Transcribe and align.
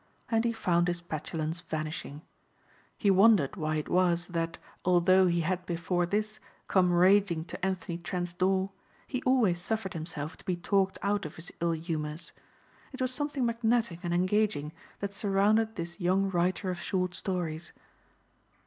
And 0.31 0.45
he 0.45 0.51
found 0.51 0.87
his 0.87 0.99
petulance 0.99 1.59
vanishing. 1.61 2.23
He 2.97 3.11
wondered 3.11 3.55
why 3.55 3.75
it 3.75 3.87
was 3.87 4.29
that 4.29 4.57
although 4.83 5.27
he 5.27 5.41
had 5.41 5.63
before 5.67 6.07
this 6.07 6.39
come 6.67 6.91
raging 6.91 7.45
to 7.45 7.63
Anthony 7.63 7.99
Trent's 7.99 8.33
door, 8.33 8.71
he 9.05 9.21
always 9.27 9.61
suffered 9.61 9.93
himself 9.93 10.37
to 10.37 10.43
be 10.45 10.55
talked 10.55 10.97
out 11.03 11.23
of 11.23 11.35
his 11.35 11.51
ill 11.61 11.73
humors. 11.73 12.31
It 12.91 12.99
was 12.99 13.13
something 13.13 13.45
magnetic 13.45 13.99
and 14.03 14.11
engaging 14.11 14.71
that 15.01 15.13
surrounded 15.13 15.75
this 15.75 15.99
young 15.99 16.31
writer 16.31 16.71
of 16.71 16.79
short 16.81 17.13
stories. 17.13 17.71